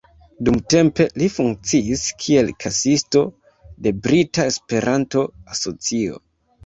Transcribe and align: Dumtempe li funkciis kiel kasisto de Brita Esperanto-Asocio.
Dumtempe 0.47 1.05
li 1.23 1.27
funkciis 1.33 2.05
kiel 2.23 2.49
kasisto 2.65 3.23
de 3.89 3.93
Brita 4.07 4.47
Esperanto-Asocio. 4.53 6.19